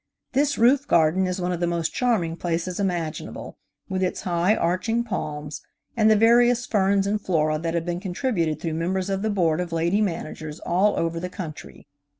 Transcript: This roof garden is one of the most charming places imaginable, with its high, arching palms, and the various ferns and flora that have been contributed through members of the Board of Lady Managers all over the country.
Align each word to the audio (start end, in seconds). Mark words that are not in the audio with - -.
This 0.31 0.57
roof 0.57 0.87
garden 0.87 1.27
is 1.27 1.39
one 1.39 1.51
of 1.51 1.59
the 1.59 1.67
most 1.67 1.93
charming 1.93 2.35
places 2.35 2.79
imaginable, 2.79 3.59
with 3.87 4.01
its 4.01 4.21
high, 4.21 4.55
arching 4.55 5.03
palms, 5.03 5.61
and 5.95 6.09
the 6.09 6.15
various 6.15 6.65
ferns 6.65 7.05
and 7.05 7.21
flora 7.21 7.59
that 7.59 7.75
have 7.75 7.85
been 7.85 7.99
contributed 7.99 8.59
through 8.59 8.73
members 8.73 9.11
of 9.11 9.21
the 9.21 9.29
Board 9.29 9.61
of 9.61 9.71
Lady 9.71 10.01
Managers 10.01 10.59
all 10.61 10.97
over 10.97 11.19
the 11.19 11.29
country. 11.29 11.85